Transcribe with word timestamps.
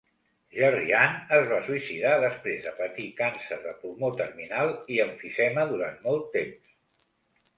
Jerry 0.59 0.93
Ant 0.99 1.33
es 1.39 1.43
va 1.51 1.57
suïcidar 1.65 2.13
després 2.23 2.63
de 2.63 2.71
patir 2.79 3.05
càncer 3.19 3.59
de 3.67 3.75
pulmó 3.83 4.11
terminal 4.21 4.73
i 4.95 4.99
emfisema 5.05 5.69
durant 5.73 6.03
molt 6.09 6.27
temps. 6.39 6.75